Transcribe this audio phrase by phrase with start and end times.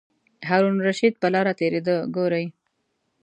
[0.49, 2.45] هارون الرشید په لاره تېرېده ګوري.